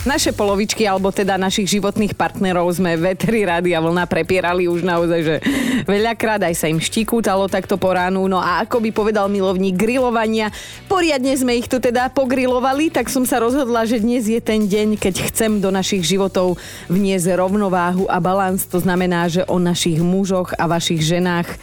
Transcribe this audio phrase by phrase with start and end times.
[0.00, 5.36] Naše polovičky, alebo teda našich životných partnerov sme veteri Rádia Vlna prepierali už naozaj, že
[5.84, 8.24] veľakrát aj sa im štíkútalo takto po ránu.
[8.24, 10.48] No a ako by povedal milovník grilovania,
[10.88, 14.96] poriadne sme ich tu teda pogrilovali, tak som sa rozhodla, že dnes je ten deň,
[14.96, 16.56] keď chcem do našich životov
[16.88, 18.64] vniesť rovnováhu a balans.
[18.72, 21.60] To znamená, že o našich mužoch a vašich ženách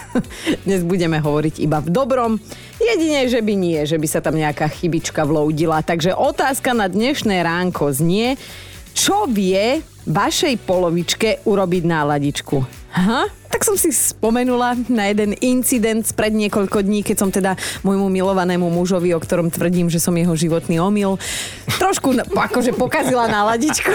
[0.64, 2.40] dnes budeme hovoriť iba v dobrom.
[2.86, 5.82] Jedine, že by nie, že by sa tam nejaká chybička vloudila.
[5.82, 8.38] Takže otázka na dnešné ránko znie,
[8.94, 12.86] čo vie vašej polovičke urobiť náladičku?
[12.96, 17.52] Aha, tak som si spomenula na jeden incident spred niekoľko dní, keď som teda
[17.84, 21.20] môjmu milovanému mužovi, o ktorom tvrdím, že som jeho životný omyl,
[21.76, 23.92] trošku akože pokazila náladičku.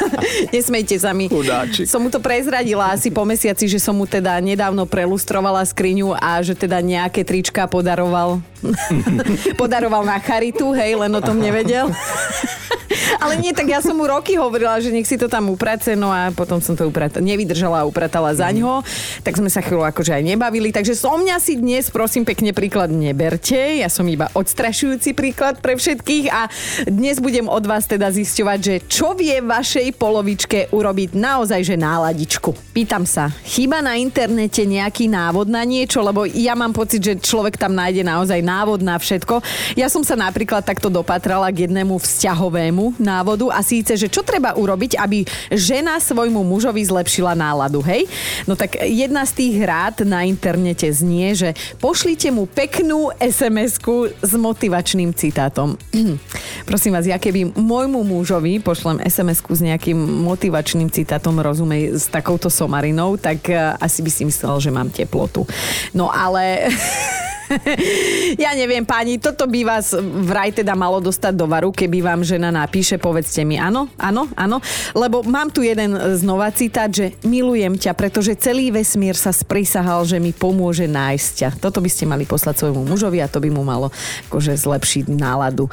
[0.52, 1.32] Nesmejte sa mi.
[1.32, 1.88] Chudáčik.
[1.88, 6.44] Som mu to prezradila asi po mesiaci, že som mu teda nedávno prelustrovala skriňu a
[6.44, 8.44] že teda nejaké trička podaroval.
[9.60, 11.88] podaroval na charitu, hej, len o tom nevedel.
[13.18, 16.10] Ale nie, tak ja som mu roky hovorila, že nech si to tam uprace, no
[16.10, 18.82] a potom som to upratala, nevydržala a upratala za ňo.
[19.22, 20.74] Tak sme sa chvíľu akože aj nebavili.
[20.74, 23.82] Takže so mňa si dnes, prosím pekne, príklad neberte.
[23.82, 26.48] Ja som iba odstrašujúci príklad pre všetkých a
[26.88, 32.72] dnes budem od vás teda zisťovať, že čo vie vašej polovičke urobiť naozaj, že náladičku.
[32.72, 37.60] Pýtam sa, chyba na internete nejaký návod na niečo, lebo ja mám pocit, že človek
[37.60, 39.44] tam nájde naozaj návod na všetko.
[39.76, 44.56] Ja som sa napríklad takto dopatrala k jednému vzťahovému návodu a síce, že čo treba
[44.56, 48.08] urobiť, aby žena svojmu mužovi zlepšila náladu, hej?
[48.44, 54.32] No tak jedna z tých rád na internete znie, že pošlite mu peknú SMS-ku s
[54.34, 55.78] motivačným citátom.
[56.70, 62.50] Prosím vás, ja keby môjmu mužovi pošlem SMS-ku s nejakým motivačným citátom, rozumej, s takouto
[62.50, 65.46] somarinou, tak eh, asi by si myslel, že mám teplotu.
[65.94, 66.68] No ale...
[68.44, 72.48] ja neviem, páni, toto by vás vraj teda malo dostať do varu, keby vám žena
[72.52, 74.58] napíše, povedzte mi áno, áno, áno,
[74.96, 80.20] lebo mám tu jeden znova citát, že milujem ťa, pretože celý vesmír sa sprisahal, že
[80.20, 81.48] mi pomôže nájsť ťa.
[81.60, 83.92] Toto by ste mali poslať svojmu mužovi a to by mu malo
[84.28, 85.68] akože zlepšiť náladu.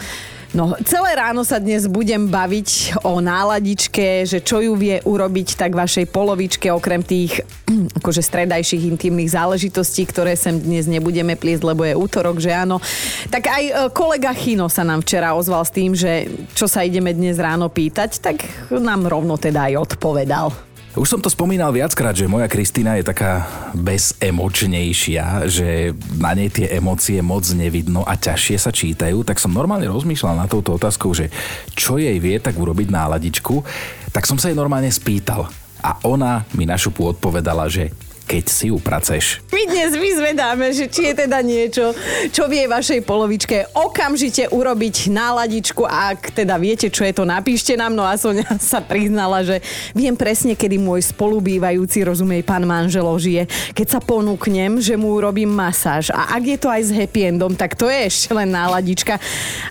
[0.49, 5.77] No, celé ráno sa dnes budem baviť o náladičke, že čo ju vie urobiť tak
[5.77, 7.45] vašej polovičke, okrem tých
[8.01, 12.81] akože stredajších intimných záležitostí, ktoré sem dnes nebudeme pliesť, lebo je útorok, že áno.
[13.29, 16.25] Tak aj e, kolega Chino sa nám včera ozval s tým, že
[16.57, 18.41] čo sa ideme dnes ráno pýtať, tak
[18.73, 20.68] nám rovno teda aj odpovedal.
[20.97, 23.45] Už som to spomínal viackrát, že moja Kristýna je taká
[23.77, 29.85] bezemočnejšia, že na nej tie emócie moc nevidno a ťažšie sa čítajú, tak som normálne
[29.85, 31.29] rozmýšľal na touto otázkou, že
[31.77, 33.61] čo jej vie tak urobiť náladičku,
[34.09, 35.45] tak som sa jej normálne spýtal.
[35.85, 37.93] A ona mi na šupu odpovedala, že
[38.29, 39.41] keď si upraceš.
[39.49, 41.97] My dnes vyzvedáme, že či je teda niečo,
[42.29, 45.81] čo vie vašej polovičke okamžite urobiť náladičku.
[45.81, 47.97] Ak teda viete, čo je to, napíšte nám.
[47.97, 49.65] No a Sonia sa priznala, že
[49.97, 53.49] viem presne, kedy môj spolubývajúci, rozumej, pán manželo žije.
[53.73, 56.13] Keď sa ponúknem, že mu urobím masáž.
[56.13, 59.17] A ak je to aj s happy endom, tak to je ešte len náladička.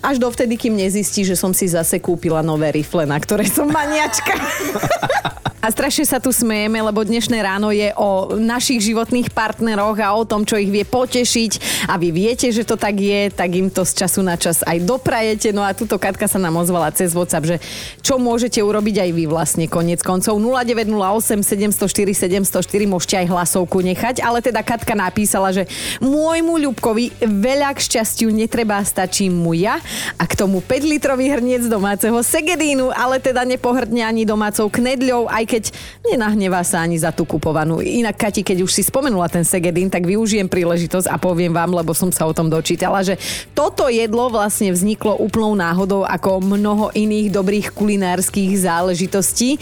[0.02, 4.34] Až dovtedy, kým nezistí, že som si zase kúpila nové rifle, na ktoré som maniačka.
[5.68, 10.24] A strašne sa tu smejeme, lebo dnešné ráno je o našich životných partneroch a o
[10.24, 11.84] tom, čo ich vie potešiť.
[11.92, 14.80] A vy viete, že to tak je, tak im to z času na čas aj
[14.88, 15.52] doprajete.
[15.52, 17.56] No a tuto Katka sa nám ozvala cez WhatsApp, že
[18.00, 20.40] čo môžete urobiť aj vy vlastne konec koncov.
[20.40, 22.16] 0908 704
[22.48, 25.68] 704 môžete aj hlasovku nechať, ale teda Katka napísala, že
[26.00, 29.84] môjmu Ľubkovi veľa k šťastiu netreba, stačí mu ja
[30.16, 35.44] a k tomu 5 litrový hrniec domáceho segedínu, ale teda nepohrdne ani domácou knedľou, aj
[35.44, 35.57] keď
[36.06, 37.82] nenahnevá sa ani za tú kupovanú.
[37.82, 41.92] Inak, Kati, keď už si spomenula ten Segedin, tak využijem príležitosť a poviem vám, lebo
[41.94, 43.18] som sa o tom dočítala, že
[43.54, 49.56] toto jedlo vlastne vzniklo úplnou náhodou ako mnoho iných dobrých kulinárskych záležitostí.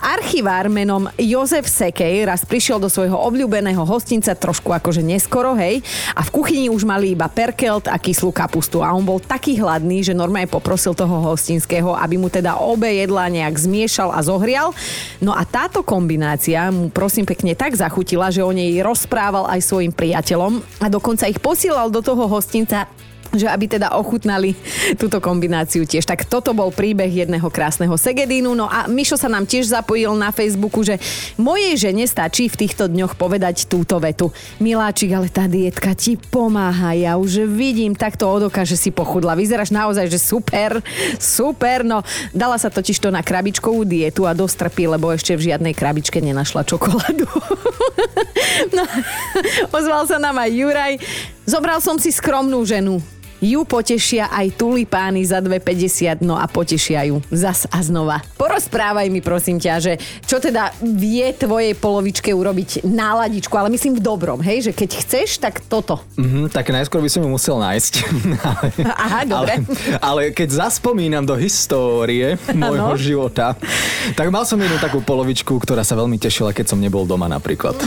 [0.00, 5.82] Archivár menom Jozef Sekej raz prišiel do svojho obľúbeného hostinca trošku akože neskoro, hej,
[6.14, 10.04] a v kuchyni už mali iba perkelt a kyslú kapustu a on bol taký hladný,
[10.04, 14.76] že normálne poprosil toho hostinského, aby mu teda obe jedlá nejak zmiešal a zohrial.
[15.18, 19.92] No a táto kombinácia mu prosím pekne tak zachutila, že o nej rozprával aj svojim
[19.92, 22.88] priateľom a dokonca ich posielal do toho hostinca
[23.32, 24.52] že aby teda ochutnali
[25.00, 26.04] túto kombináciu tiež.
[26.04, 28.52] Tak toto bol príbeh jedného krásneho Segedínu.
[28.52, 31.00] No a Mišo sa nám tiež zapojil na Facebooku, že
[31.40, 34.28] mojej žene stačí v týchto dňoch povedať túto vetu.
[34.60, 36.92] Miláčik, ale tá dietka ti pomáha.
[36.92, 39.32] Ja už vidím takto od oka, že si pochudla.
[39.32, 40.84] Vyzeráš naozaj, že super,
[41.16, 41.88] super.
[41.88, 42.04] No,
[42.36, 46.68] dala sa totiž to na krabičkovú dietu a dostrpí, lebo ešte v žiadnej krabičke nenašla
[46.68, 47.24] čokoládu.
[48.76, 48.84] no,
[49.76, 50.94] ozval sa nám aj Juraj.
[51.48, 53.00] Zobral som si skromnú ženu
[53.42, 58.22] ju potešia aj tulipány za 2,50, no a potešia ju zas a znova.
[58.42, 59.92] Porozprávaj mi prosím ťa, že
[60.26, 65.38] čo teda vie tvojej polovičke urobiť náladičku, ale myslím v dobrom, hej, že keď chceš,
[65.38, 66.02] tak toto.
[66.18, 67.92] Mm-hmm, tak najskôr by som ju musel nájsť.
[69.06, 69.62] Aha, dobre.
[70.02, 72.98] Ale, ale keď zaspomínam do histórie môjho ano.
[72.98, 73.54] života,
[74.18, 77.78] tak mal som jednu takú polovičku, ktorá sa veľmi tešila, keď som nebol doma napríklad.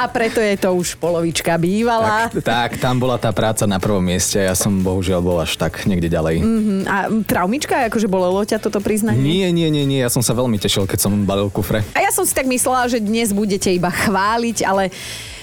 [0.00, 2.26] a preto je to už polovička bývala.
[2.32, 5.86] Tak, tak tam bola tá práca na prvom mieste, ja som bohužiaľ bol až tak
[5.86, 6.42] niekde ďalej.
[6.42, 6.80] Mm-hmm.
[6.88, 9.20] A traumička, akože bolelo ťa toto priznanie?
[9.20, 11.84] Nie, nie, nie, nie, ja som sa veľmi tešil, keď som balil kufre.
[11.96, 14.92] A ja som si tak myslela, že dnes budete iba chváliť, ale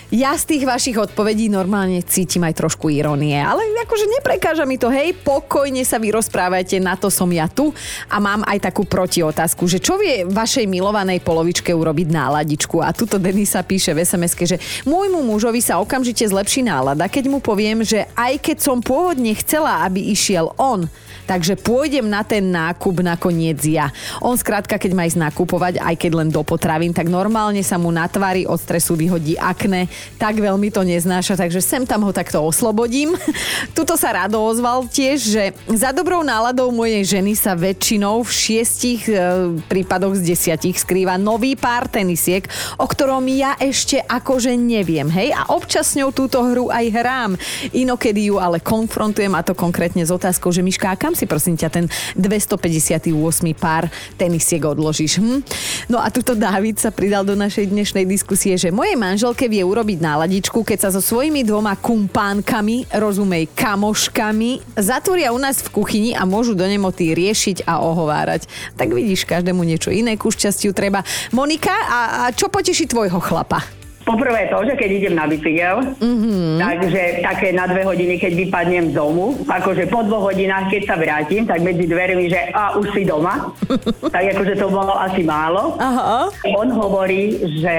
[0.08, 4.88] ja z tých vašich odpovedí normálne cítim aj trošku ironie, ale akože neprekáža mi to,
[4.88, 7.76] hej, pokojne sa vy rozprávajte, na to som ja tu
[8.08, 13.20] a mám aj takú protiotázku, že čo vie vašej milovanej polovičke urobiť náladičku a tuto
[13.20, 14.58] Denisa píše v sms že
[14.88, 19.84] môjmu mužovi sa okamžite zlepší nálada, keď mu poviem, že aj keď som pôvodne chcela,
[19.84, 20.88] aby išiel on,
[21.28, 23.92] takže pôjdem na ten nákup nakoniec ja.
[24.24, 27.92] On skrátka, keď má ísť nakupovať, aj keď len do potravín, tak normálne sa mu
[27.92, 32.40] na tvári od stresu vyhodí akne, tak veľmi to neznáša, takže sem tam ho takto
[32.40, 33.12] oslobodím.
[33.78, 39.12] Tuto sa Rado ozval tiež, že za dobrou náladou mojej ženy sa väčšinou v šiestich
[39.12, 42.48] e, prípadoch z desiatich skrýva nový pár tenisiek,
[42.80, 45.36] o ktorom ja ešte akože neviem, hej?
[45.36, 47.32] A občas ňou túto hru aj hrám.
[47.76, 51.70] Inokedy ju ale konfrontujem a to konkrétne s otázkou, že Miška, kam si prosím ťa
[51.74, 53.10] ten 258.
[53.58, 55.18] pár tenisiek odložíš.
[55.18, 55.42] Hm?
[55.90, 59.98] No a tuto Dávid sa pridal do našej dnešnej diskusie, že mojej manželke vie urobiť
[59.98, 66.28] náladičku, keď sa so svojimi dvoma kumpánkami, rozumej kamoškami, zatvoria u nás v kuchyni a
[66.30, 68.46] môžu do nemoty riešiť a ohovárať.
[68.78, 71.02] Tak vidíš, každému niečo iné ku šťastiu treba.
[71.34, 73.77] Monika, a, a čo poteší tvojho chlapa?
[74.08, 76.64] Poprvé to, že keď idem na bicykel, mm-hmm.
[76.64, 80.96] takže také na dve hodiny, keď vypadnem z domu, akože po dvoch hodinách, keď sa
[80.96, 83.52] vrátim, tak medzi dvermi, že a už si doma,
[84.16, 85.76] tak akože to bolo asi málo.
[85.76, 86.32] Aha.
[86.56, 87.76] On hovorí, že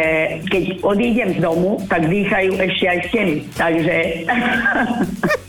[0.53, 3.35] keď odídem z domu, tak dýchajú ešte aj steny.
[3.57, 3.97] Takže...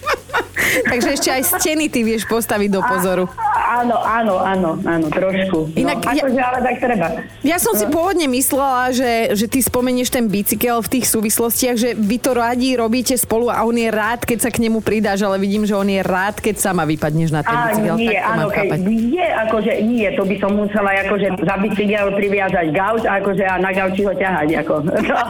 [0.92, 3.26] Takže ešte aj steny ty vieš postaviť do pozoru.
[3.28, 5.69] A, áno, áno, áno, áno, trošku.
[5.69, 7.07] No, Inak, no, akože, ja, ale tak treba.
[7.45, 11.89] Ja som si pôvodne myslela, že, že ty spomenieš ten bicykel v tých súvislostiach, že
[11.94, 15.38] vy to radi robíte spolu a on je rád, keď sa k nemu pridáš, ale
[15.38, 17.95] vidím, že on je rád, keď sama vypadneš na ten a, bicykel.
[18.01, 22.68] Nie, tak áno, keď nie, akože nie, to by som musela akože za bicykel priviazať
[22.74, 24.50] gauč akože a na gauči ho ťahať.
[24.66, 24.74] Ako.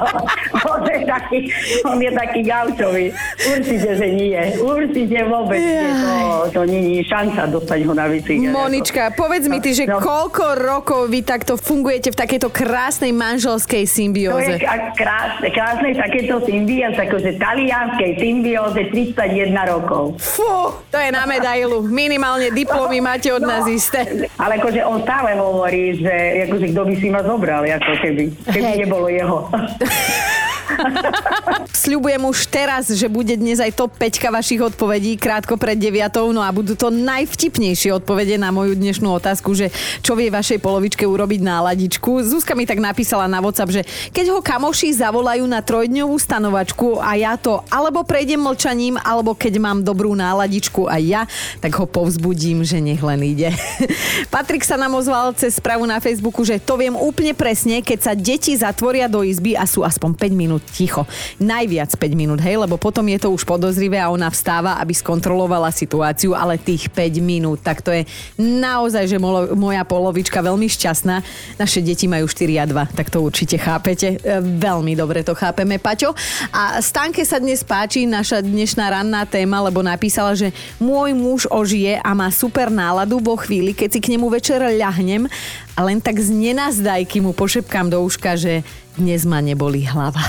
[0.74, 1.40] on, je taký,
[1.84, 3.06] on je taký gaučový.
[3.44, 4.42] Určite, že nie.
[4.62, 5.84] Určite vôbec nie.
[6.00, 6.16] To,
[6.54, 8.29] to nie je šanca dostať ho na bicykel.
[8.38, 9.98] Monička, povedz mi ty, že no.
[9.98, 14.62] koľko rokov vy takto fungujete v takejto krásnej manželskej symbióze?
[14.62, 20.22] To je krásne, krásnej takéto symbióze, akože talianskej symbióze 31 rokov.
[20.22, 21.82] Fú, to je na medailu.
[21.82, 24.30] Minimálne diplomy máte od no, nás isté.
[24.38, 28.70] Ale akože on stále hovorí, že akože kto by si ma zobral, ako keby, keby
[28.70, 28.80] hey.
[28.86, 29.38] nebolo jeho.
[31.84, 36.34] Sľubujem už teraz, že bude dnes aj top 5 vašich odpovedí krátko pred 9.
[36.34, 39.74] No a budú to najvtipnejšie odpovede na moju dnešnú otázku, že
[40.06, 42.22] čo vie vašej polovičke urobiť náladičku.
[42.24, 43.82] Zuzka mi tak napísala na WhatsApp, že
[44.14, 49.54] keď ho kamoši zavolajú na trojdňovú stanovačku a ja to alebo prejdem mlčaním, alebo keď
[49.62, 51.22] mám dobrú náladičku aj ja,
[51.60, 53.52] tak ho povzbudím, že nech len ide.
[54.34, 58.14] Patrik sa nám ozval cez správu na Facebooku, že to viem úplne presne, keď sa
[58.14, 61.08] deti zatvoria do izby a sú aspoň 5 minút minút ticho.
[61.40, 65.72] Najviac 5 minút, hej, lebo potom je to už podozrivé a ona vstáva, aby skontrolovala
[65.72, 68.04] situáciu, ale tých 5 minút, tak to je
[68.36, 71.24] naozaj, že molo, moja polovička veľmi šťastná.
[71.56, 74.20] Naše deti majú 4 a 2, tak to určite chápete.
[74.20, 76.12] E, veľmi dobre to chápeme, Paťo.
[76.52, 80.52] A Stanke sa dnes páči naša dnešná ranná téma, lebo napísala, že
[80.82, 85.30] môj muž ožije a má super náladu vo chvíli, keď si k nemu večer ľahnem
[85.80, 88.68] a len tak z nenazdajky mu pošepkám do uška, že
[89.00, 90.20] dnes ma neboli hlava.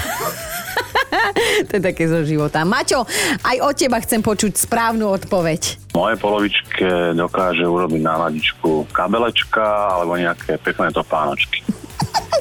[1.66, 2.62] to je také zo života.
[2.62, 3.02] Maťo,
[3.42, 5.90] aj od teba chcem počuť správnu odpoveď.
[5.99, 11.66] Moje polovičke dokáže urobiť náladičku kabelečka alebo nejaké pekné topánočky.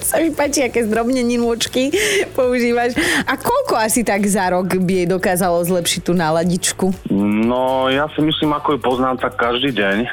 [0.10, 1.94] Sa mi páči, aké zdrobneninočky
[2.34, 2.98] používaš.
[3.30, 7.14] A koľko asi tak za rok by jej dokázalo zlepšiť tú náladičku?
[7.14, 9.98] No, ja si myslím, ako ju poznám, tak každý deň.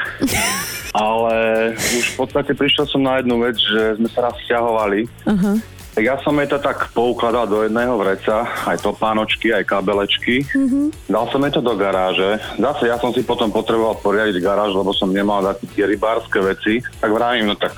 [0.97, 1.37] Ale
[1.77, 6.21] už v podstate prišiel som na jednu vec, že sme sa raz stiahovali uh-huh ja
[6.21, 10.45] som jej to tak poukladal do jedného vreca, aj topánočky, aj kabelečky.
[10.45, 11.09] Mm-hmm.
[11.09, 12.37] Dal som jej to do garáže.
[12.61, 16.85] Zase ja som si potom potreboval poriadiť garáž, lebo som nemal také tie rybárske veci.
[17.01, 17.73] Tak vravím, no tak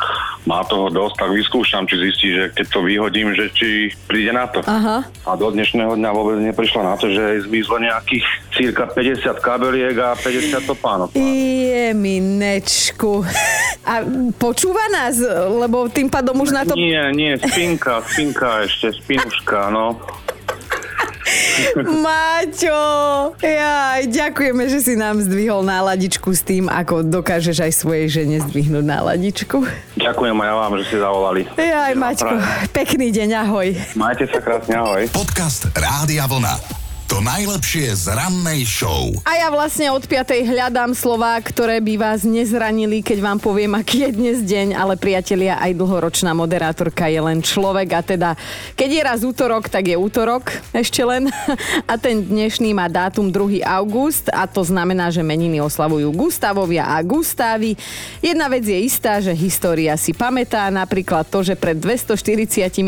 [0.51, 4.51] má toho dosť, tak vyskúšam, či zistí, že keď to vyhodím, že či príde na
[4.51, 4.67] to.
[4.67, 5.07] Aha.
[5.29, 9.95] A do dnešného dňa vôbec neprišla na to, že jej zmizlo nejakých cirka 50 kabeliek
[10.01, 11.09] a 50 topánok.
[11.15, 13.23] Je minečku.
[13.89, 14.05] A
[14.37, 15.17] počúva nás,
[15.49, 16.77] lebo tým pádom už na to...
[16.77, 19.97] Nie, nie, spinka, spinka ešte, spinuška, no.
[22.05, 22.81] Maťo,
[23.43, 28.85] jaj, ďakujeme, že si nám zdvihol náladičku s tým, ako dokážeš aj svojej žene zdvihnúť
[28.87, 29.61] náladičku.
[30.01, 31.43] Ďakujem aj vám, že ste zavolali.
[31.59, 32.35] Jaj, Maťko,
[32.73, 33.69] pekný deň, ahoj.
[33.99, 35.05] Majte sa krásne, ahoj.
[35.13, 36.78] Podcast Rádia Vlna.
[37.09, 39.09] To najlepšie z rannej show.
[39.25, 40.45] A ja vlastne od 5.
[40.45, 45.57] hľadám slova, ktoré by vás nezranili, keď vám poviem, aký je dnes deň, ale priatelia,
[45.57, 48.31] aj dlhoročná moderátorka je len človek a teda,
[48.77, 51.33] keď je raz útorok, tak je útorok ešte len.
[51.89, 53.65] A ten dnešný má dátum 2.
[53.65, 57.73] august a to znamená, že meniny oslavujú Gustavovia a Gustávy.
[58.21, 62.85] Jedna vec je istá, že história si pamätá, napríklad to, že pred 245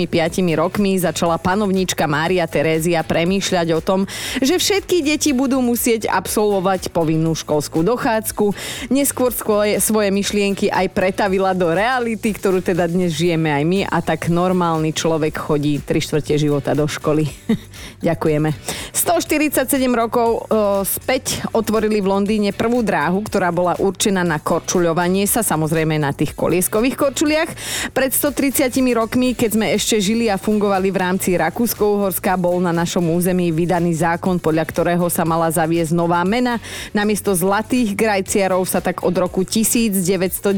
[0.60, 7.32] rokmi začala panovníčka Mária Terézia premýšľať o tom, že všetky deti budú musieť absolvovať povinnú
[7.36, 8.52] školskú dochádzku.
[8.92, 14.28] Neskôr svoje, myšlienky aj pretavila do reality, ktorú teda dnes žijeme aj my a tak
[14.32, 17.28] normálny človek chodí 3 štvrte života do školy.
[18.08, 18.52] Ďakujeme.
[18.96, 25.44] 147 rokov o, späť otvorili v Londýne prvú dráhu, ktorá bola určená na korčuľovanie sa,
[25.44, 27.50] samozrejme na tých kolieskových korčuliach.
[27.94, 33.04] Pred 130 rokmi, keď sme ešte žili a fungovali v rámci Rakúsko-Uhorska, bol na našom
[33.12, 36.56] území vydaný zákon, podľa ktorého sa mala zaviesť nová mena.
[36.96, 40.56] Namiesto zlatých grajciarov sa tak od roku 1990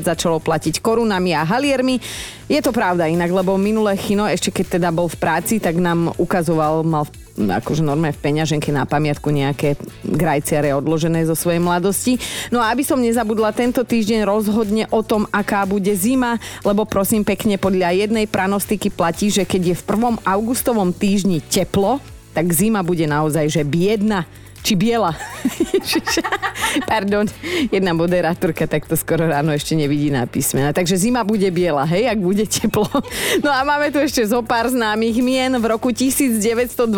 [0.00, 2.00] začalo platiť korunami a haliermi.
[2.48, 6.16] Je to pravda inak, lebo minulé chino, ešte keď teda bol v práci, tak nám
[6.16, 7.04] ukazoval, mal
[7.38, 12.18] akože normálne v peňaženke na pamiatku nejaké grajciare odložené zo svojej mladosti.
[12.50, 17.22] No a aby som nezabudla, tento týždeň rozhodne o tom, aká bude zima, lebo prosím
[17.22, 22.82] pekne, podľa jednej pranostiky platí, že keď je v prvom augustovom týždni teplo, tak zima
[22.82, 24.24] bude naozaj, že biedna
[24.62, 25.14] či biela.
[26.90, 27.24] Pardon,
[27.72, 30.74] jedna moderátorka takto skoro ráno ešte nevidí na písmena.
[30.74, 32.86] Takže zima bude biela, hej, ak bude teplo.
[33.44, 35.52] No a máme tu ešte zo pár známych mien.
[35.56, 36.90] V roku 1922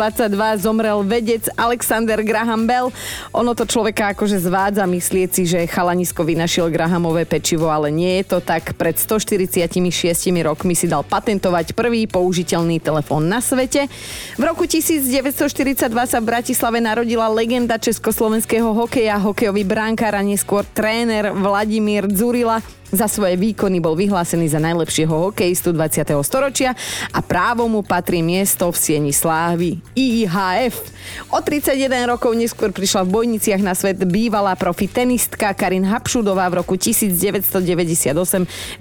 [0.58, 2.88] zomrel vedec Alexander Graham Bell.
[3.36, 8.36] Ono to človeka akože zvádza myslieť si, že chalanisko vynašiel Grahamové pečivo, ale nie je
[8.36, 8.72] to tak.
[8.74, 9.68] Pred 146
[10.42, 13.86] rokmi si dal patentovať prvý použiteľný telefón na svete.
[14.40, 15.76] V roku 1942
[16.08, 22.64] sa v Bratislave narodila legenda legenda československého hokeja, hokejový bránkár a neskôr tréner Vladimír Dzurila.
[22.88, 26.10] Za svoje výkony bol vyhlásený za najlepšieho hokejistu 20.
[26.26, 26.74] storočia
[27.12, 30.74] a právo mu patrí miesto v sieni slávy IIHF.
[31.30, 36.64] O 31 rokov neskôr prišla v Bojniciach na svet bývalá profi tenistka Karin Hapšudová v
[36.64, 38.10] roku 1998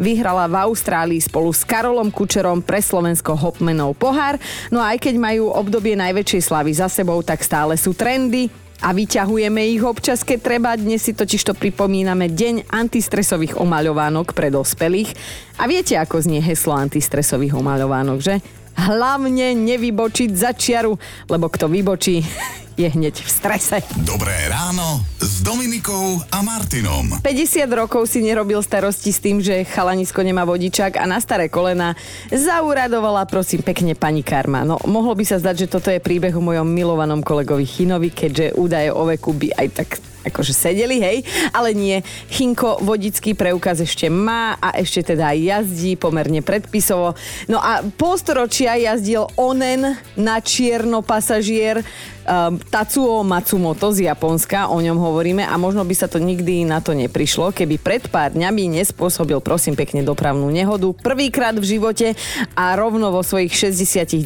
[0.02, 4.40] vyhrala v Austrálii spolu s Karolom Kučerom pre Slovensko Hopmenov pohár.
[4.74, 8.96] No a aj keď majú obdobie najväčšej slavy za sebou, tak stále sú trendy a
[8.96, 10.80] vyťahujeme ich občas, keď treba.
[10.80, 15.12] Dnes si totiž to pripomíname Deň antistresových omaľovánok pre dospelých.
[15.60, 18.59] A viete, ako znie heslo antistresových omaľovánok, že?
[18.80, 20.96] Hlavne nevybočiť za čiaru,
[21.28, 22.24] lebo kto vybočí,
[22.80, 23.84] je hneď v strese.
[24.08, 27.20] Dobré ráno s Dominikou a Martinom.
[27.20, 32.00] 50 rokov si nerobil starosti s tým, že chalanisko nemá vodičák a na staré kolena
[32.32, 34.64] zauradovala prosím pekne pani Karma.
[34.64, 38.56] No mohlo by sa zdať, že toto je príbeh o mojom milovanom kolegovi Chinovi, keďže
[38.56, 41.18] údaje o veku by aj tak akože sedeli, hej,
[41.56, 42.04] ale nie.
[42.28, 47.16] Chinko vodický preukaz ešte má a ešte teda jazdí pomerne predpisovo.
[47.48, 51.82] No a polstoročia jazdil onen na čierno pasažier
[52.30, 56.78] um, Tatsuo Matsumoto z Japonska, o ňom hovoríme a možno by sa to nikdy na
[56.80, 62.08] to neprišlo, keby pred pár dňami nespôsobil prosím pekne dopravnú nehodu prvýkrát v živote
[62.54, 64.22] a rovno vo svojich 69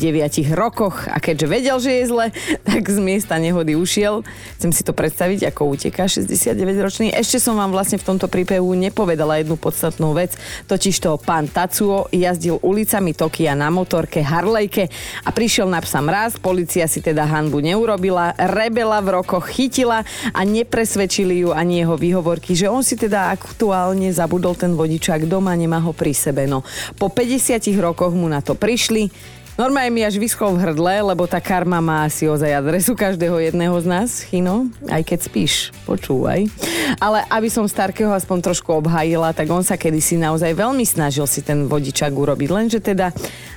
[0.52, 1.08] rokoch.
[1.08, 2.26] A keďže vedel, že je zle,
[2.68, 4.28] tak z miesta nehody ušiel.
[4.60, 7.16] Chcem si to predstaviť, ako uteká 69-ročný.
[7.16, 10.36] Ešte som vám vlastne v tomto príbehu nepovedala jednu podstatnú vec,
[10.68, 14.92] totiž to pán Tatsuo jazdil ulicami Tokia na motorke Harlejke
[15.24, 17.93] a prišiel na psa mraz, policia si teda hanbu neurobila,
[18.36, 24.10] rebela v rokoch chytila a nepresvedčili ju ani jeho výhovorky, že on si teda aktuálne
[24.14, 26.46] zabudol ten vodičák doma, nemá ho pri sebe.
[26.46, 26.66] No,
[26.98, 29.12] po 50 rokoch mu na to prišli,
[29.54, 33.78] Normálne mi až vyschol v hrdle, lebo tá karma má asi ozaj adresu každého jedného
[33.78, 34.66] z nás, Chino.
[34.90, 36.50] Aj keď spíš, počúvaj.
[36.98, 41.46] Ale aby som Starkého aspoň trošku obhajila, tak on sa kedysi naozaj veľmi snažil si
[41.46, 42.50] ten vodičák urobiť.
[42.50, 43.14] Lenže teda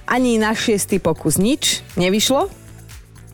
[0.07, 2.66] Ani na šiestý pokus nič nevyšlo.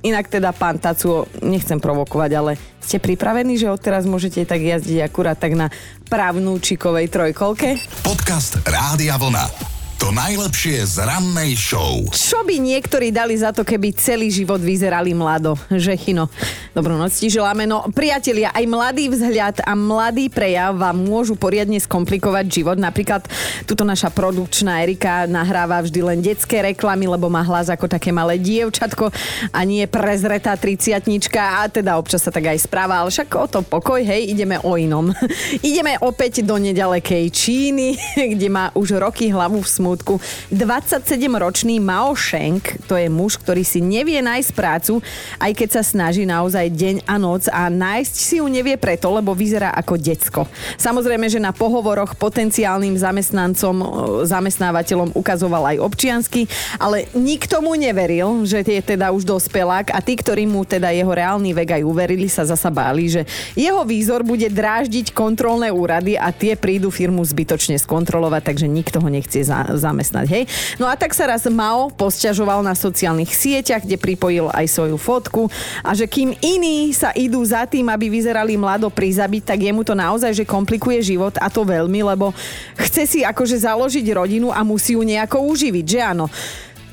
[0.02, 5.38] Inak teda pán Tacuo, nechcem provokovať, ale ste pripravení, že odteraz môžete tak jazdiť akurát
[5.38, 5.70] tak na
[6.10, 7.78] právnúčikovej trojkolke?
[8.02, 9.81] Podcast Rádia Vlna.
[10.02, 12.02] To najlepšie z rannej show.
[12.10, 15.54] Čo by niektorí dali za to, keby celý život vyzerali mlado?
[15.70, 16.26] Že chino.
[16.74, 17.70] Dobrú noc ti želáme.
[17.70, 22.82] No, priatelia, aj mladý vzhľad a mladý prejav vám môžu poriadne skomplikovať život.
[22.82, 23.30] Napríklad
[23.62, 28.42] tuto naša produkčná Erika nahráva vždy len detské reklamy, lebo má hlas ako také malé
[28.42, 29.06] dievčatko
[29.54, 33.62] a nie prezretá triciatnička a teda občas sa tak aj správa, ale však o to
[33.62, 35.14] pokoj, hej, ideme o inom.
[35.62, 37.94] ideme opäť do nedalekej Číny,
[38.34, 40.16] kde má už roky hlavu v smutku smútku.
[40.48, 45.04] 27-ročný Mao Sheng, to je muž, ktorý si nevie nájsť prácu,
[45.36, 49.36] aj keď sa snaží naozaj deň a noc a nájsť si ju nevie preto, lebo
[49.36, 50.48] vyzerá ako decko.
[50.80, 53.84] Samozrejme, že na pohovoroch potenciálnym zamestnancom, e,
[54.24, 56.48] zamestnávateľom ukazoval aj občiansky,
[56.80, 61.12] ale nikto mu neveril, že je teda už dospelák a tí, ktorí mu teda jeho
[61.12, 66.32] reálny vek aj uverili, sa zasa báli, že jeho výzor bude dráždiť kontrolné úrady a
[66.32, 69.42] tie prídu firmu zbytočne skontrolovať, takže nikto ho nechce
[69.82, 70.44] zamestnať, hej.
[70.78, 75.50] No a tak sa raz Mao posťažoval na sociálnych sieťach, kde pripojil aj svoju fotku
[75.82, 79.98] a že kým iní sa idú za tým, aby vyzerali mlado prizabiť, tak jemu to
[79.98, 82.30] naozaj, že komplikuje život a to veľmi, lebo
[82.78, 86.30] chce si akože založiť rodinu a musí ju nejako uživiť, že áno.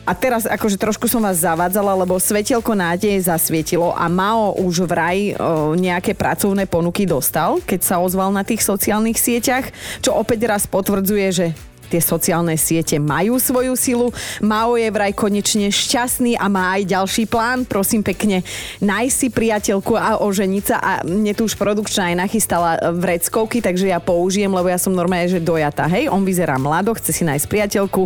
[0.10, 5.38] A teraz akože trošku som vás zavádzala, lebo svetielko nádeje zasvietilo a Mao už vraj
[5.38, 9.70] o, nejaké pracovné ponuky dostal, keď sa ozval na tých sociálnych sieťach,
[10.02, 11.48] čo opäť raz potvrdzuje, že
[11.90, 14.08] tie sociálne siete majú svoju silu.
[14.46, 17.66] Mao je vraj konečne šťastný a má aj ďalší plán.
[17.66, 18.46] Prosím pekne,
[18.80, 20.78] nájsť si priateľku a oženiť sa.
[20.78, 25.26] A mne tu už produkčná aj nachystala vreckovky, takže ja použijem, lebo ja som normálne,
[25.26, 25.90] že dojata.
[25.90, 28.06] Hej, on vyzerá mlado, chce si nájsť priateľku.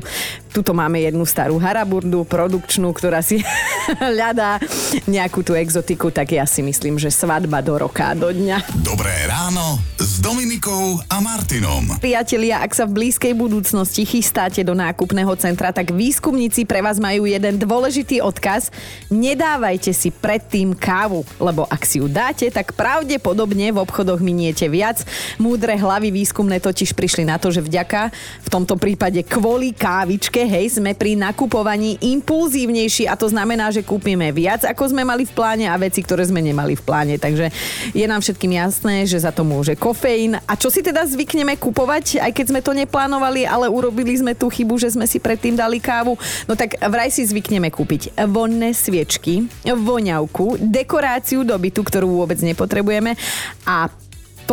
[0.56, 3.44] Tuto máme jednu starú haraburdu, produkčnú, ktorá si
[4.14, 4.64] hľadá
[5.12, 8.80] nejakú tú exotiku, tak ja si myslím, že svadba do roka, do dňa.
[8.80, 12.00] Dobré ráno s Dominikou a Martinom.
[12.00, 17.02] Priatelia, ak sa v blízkej budúcnosti budúcnosti chystáte do nákupného centra, tak výskumníci pre vás
[17.02, 18.70] majú jeden dôležitý odkaz.
[19.10, 25.02] Nedávajte si predtým kávu, lebo ak si ju dáte, tak pravdepodobne v obchodoch miniete viac.
[25.42, 28.14] Múdre hlavy výskumné totiž prišli na to, že vďaka
[28.46, 34.30] v tomto prípade kvôli kávičke, hej, sme pri nakupovaní impulzívnejší a to znamená, že kúpime
[34.30, 37.18] viac, ako sme mali v pláne a veci, ktoré sme nemali v pláne.
[37.18, 37.50] Takže
[37.98, 40.38] je nám všetkým jasné, že za to môže kofeín.
[40.46, 44.36] A čo si teda zvykneme kupovať, aj keď sme to neplánovali, ale ale urobili sme
[44.36, 46.20] tú chybu, že sme si predtým dali kávu.
[46.52, 53.16] No tak vraj si zvykneme kúpiť vonné sviečky, voňavku, dekoráciu do bytu, ktorú vôbec nepotrebujeme
[53.64, 53.88] a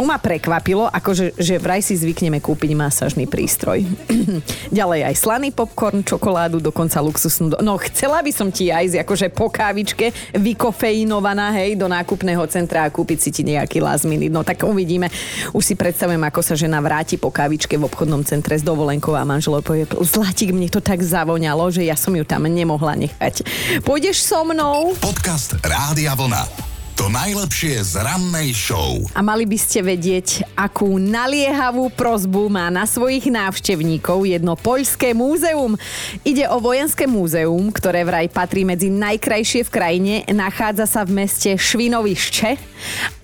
[0.01, 3.85] to ma prekvapilo, akože že vraj si zvykneme kúpiť masážny prístroj.
[4.73, 7.61] Ďalej aj slaný popcorn, čokoládu, dokonca luxusnú.
[7.61, 12.93] No chcela by som ti aj akože po kávičke vykofeinovaná, hej, do nákupného centra a
[12.93, 14.33] kúpiť si ti nejaký last minute.
[14.33, 15.13] No tak uvidíme.
[15.53, 19.29] Už si predstavujem, ako sa žena vráti po kávičke v obchodnom centre s dovolenkou a
[19.29, 23.45] manželo povie, Zlatík, mne to tak zavoňalo, že ja som ju tam nemohla nechať.
[23.85, 24.97] Pôjdeš so mnou?
[24.97, 26.70] Podcast Rádia Vlna.
[27.01, 29.01] To najlepšie z rannej show.
[29.17, 35.81] A mali by ste vedieť, akú naliehavú prozbu má na svojich návštevníkov jedno poľské múzeum.
[36.29, 40.15] Ide o vojenské múzeum, ktoré vraj patrí medzi najkrajšie v krajine.
[40.29, 42.61] Nachádza sa v meste Švinovišče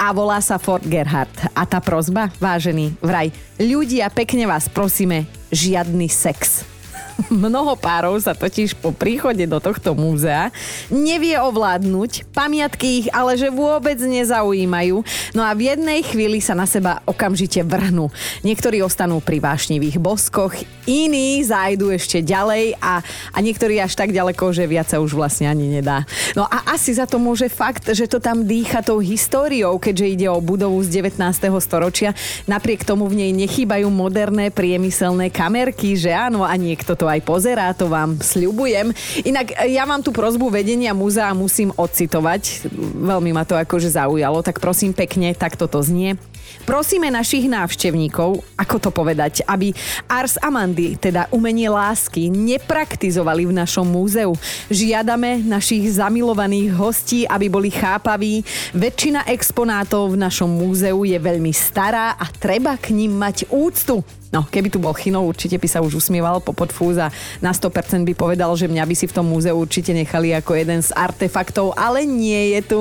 [0.01, 1.37] a volá sa Fort Gerhard.
[1.53, 3.29] A tá prozba, vážený, vraj,
[3.61, 6.76] ľudia, pekne vás prosíme, žiadny sex.
[7.33, 10.53] Mnoho párov sa totiž po príchode do tohto múzea
[10.93, 15.01] nevie ovládnuť, pamiatky ich ale že vôbec nezaujímajú,
[15.33, 18.13] no a v jednej chvíli sa na seba okamžite vrhnú.
[18.45, 20.53] Niektorí ostanú pri vášnivých boskoch,
[20.85, 23.01] iní zájdu ešte ďalej a,
[23.33, 26.05] a niektorí až tak ďaleko, že viac sa už vlastne ani nedá.
[26.37, 30.27] No a asi za to môže fakt, že to tam dýcha tou históriou, keďže ide
[30.29, 31.19] o budovu z 19.
[31.59, 32.13] storočia.
[32.45, 37.23] Napriek tomu v nej nechýbajú moderné priemyselné kamerky, že áno, a niekto to to aj
[37.23, 38.91] pozerá, to vám sľubujem.
[39.23, 42.67] Inak e, ja mám tu prozbu vedenia múzea musím odcitovať.
[42.99, 46.19] Veľmi ma to akože zaujalo, tak prosím pekne, tak toto znie.
[46.67, 49.71] Prosíme našich návštevníkov, ako to povedať, aby
[50.11, 54.35] Ars Amandy, teda umenie lásky, nepraktizovali v našom múzeu.
[54.67, 58.43] Žiadame našich zamilovaných hostí, aby boli chápaví.
[58.75, 64.03] Väčšina exponátov v našom múzeu je veľmi stará a treba k ním mať úctu.
[64.35, 68.03] No, keby tu bol Chino, určite by sa už usmieval po podfúz a na 100%
[68.03, 71.79] by povedal, že mňa by si v tom múzeu určite nechali ako jeden z artefaktov,
[71.79, 72.79] ale nie je tu.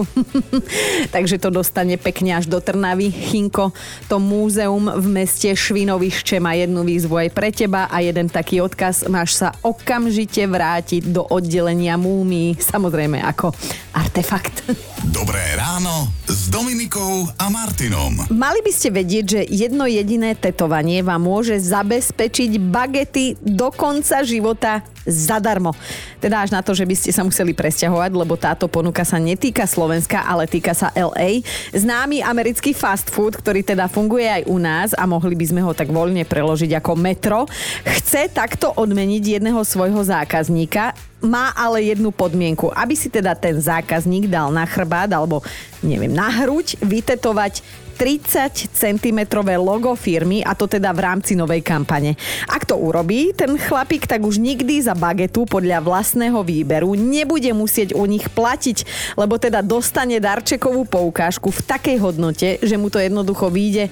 [1.16, 3.14] Takže to dostane pekne až do Trnavy.
[3.14, 3.70] Chinko,
[4.10, 9.06] to múzeum v meste Švinovišče má jednu výzvu aj pre teba a jeden taký odkaz.
[9.06, 13.54] Máš sa okamžite vrátiť do oddelenia múmy, samozrejme ako
[13.94, 14.66] artefakt.
[15.16, 18.26] Dobré ráno s Dominikou a Martinom.
[18.34, 24.80] Mali by ste vedieť, že jedno jediné tetovanie vám môže zabezpečiť bagety do konca života
[25.04, 25.76] zadarmo.
[26.24, 29.68] Teda až na to, že by ste sa museli presťahovať, lebo táto ponuka sa netýka
[29.68, 31.44] Slovenska, ale týka sa LA.
[31.76, 35.76] Známy americký fast food, ktorý teda funguje aj u nás a mohli by sme ho
[35.76, 37.46] tak voľne preložiť ako metro,
[37.86, 44.30] chce takto odmeniť jedného svojho zákazníka, má ale jednu podmienku, aby si teda ten zákazník
[44.30, 45.42] dal na chrbát alebo
[45.82, 49.20] neviem, na hruď vytetovať 30 cm
[49.56, 52.20] logo firmy a to teda v rámci novej kampane.
[52.52, 57.96] Ak to urobí ten chlapík, tak už nikdy za bagetu podľa vlastného výberu nebude musieť
[57.96, 58.84] u nich platiť,
[59.16, 63.88] lebo teda dostane darčekovú poukážku v takej hodnote, že mu to jednoducho vyjde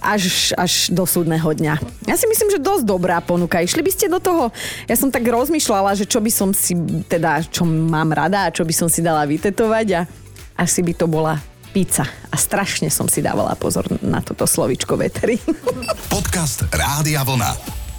[0.00, 1.74] až, až do súdneho dňa.
[2.06, 3.58] Ja si myslím, že dosť dobrá ponuka.
[3.58, 4.54] Išli by ste do toho?
[4.86, 6.78] Ja som tak rozmýšľala, že čo by som si,
[7.10, 10.00] teda čo mám rada a čo by som si dala vytetovať a
[10.56, 12.08] asi by to bola pizza.
[12.32, 15.36] A strašne som si dávala pozor na toto slovičko vetery.
[16.14, 17.52] Podcast Rádia Vlna.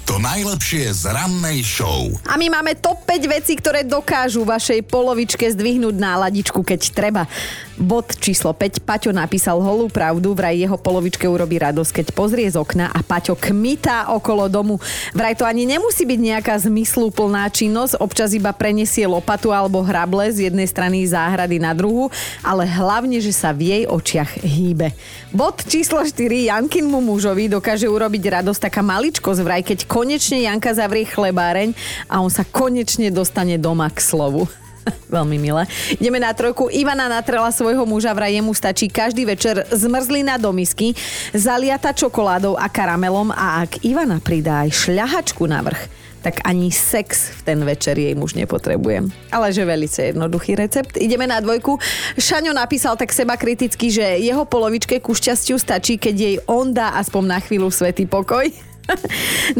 [0.09, 2.09] To najlepšie z rannej show.
[2.25, 7.29] A my máme top 5 vecí, ktoré dokážu vašej polovičke zdvihnúť náladičku, keď treba.
[7.77, 8.81] Bod číslo 5.
[8.81, 13.37] Paťo napísal holú pravdu, vraj jeho polovičke urobí radosť, keď pozrie z okna a Paťo
[13.37, 14.81] kmitá okolo domu.
[15.13, 20.49] Vraj to ani nemusí byť nejaká zmysluplná činnosť, občas iba prenesie lopatu alebo hrable z
[20.49, 22.09] jednej strany záhrady na druhu,
[22.41, 24.97] ale hlavne, že sa v jej očiach hýbe.
[25.29, 26.17] Bod číslo 4.
[26.49, 31.77] Jankinmu mužovi dokáže urobiť radosť taká maličkosť, vraj keď konečne Janka zavrie chlebáreň
[32.09, 34.49] a on sa konečne dostane doma k slovu.
[35.15, 35.63] Veľmi milé.
[35.97, 36.71] Ideme na trojku.
[36.71, 40.95] Ivana natrela svojho muža, vraj jemu stačí každý večer zmrzlina do misky,
[41.35, 45.81] zaliata čokoládou a karamelom a ak Ivana pridá aj šľahačku na vrch,
[46.25, 49.07] tak ani sex v ten večer jej muž nepotrebujem.
[49.31, 50.99] Ale že velice jednoduchý recept.
[50.99, 51.79] Ideme na dvojku.
[52.19, 56.99] Šaňo napísal tak seba kriticky, že jeho polovičke ku šťastiu stačí, keď jej on dá
[56.99, 58.66] aspoň na chvíľu svetý pokoj.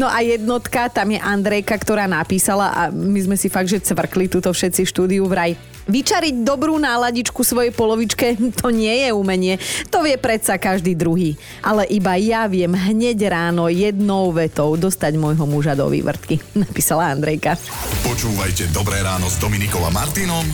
[0.00, 4.28] No a jednotka, tam je Andrejka, ktorá napísala a my sme si fakt, že cvrkli
[4.28, 5.56] túto všetci štúdiu vraj.
[5.88, 9.56] Vyčariť dobrú náladičku svojej polovičke, to nie je umenie.
[9.88, 11.40] To vie predsa každý druhý.
[11.64, 16.40] Ale iba ja viem hneď ráno jednou vetou dostať môjho muža do vývrtky.
[16.68, 17.56] Napísala Andrejka.
[18.04, 20.44] Počúvajte Dobré ráno s Dominikom a Martinom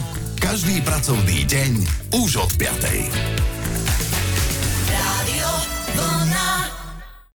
[0.44, 1.72] každý pracovný deň
[2.20, 3.53] už od 5.